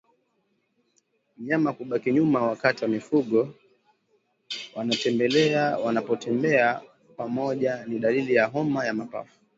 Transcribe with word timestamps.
Mnyama 1.37 1.69
kubaki 1.77 2.09
nyuma 2.17 2.39
wakati 2.51 2.87
mifugo 2.87 3.53
wanapotembea 5.85 6.81
pamoja 7.17 7.85
ni 7.85 7.99
dalili 7.99 8.33
ya 8.35 8.45
homa 8.45 8.85
ya 8.85 8.93
mapafu 8.93 9.37